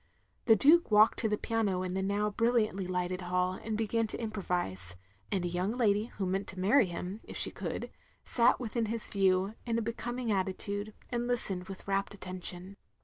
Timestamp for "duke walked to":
0.55-1.29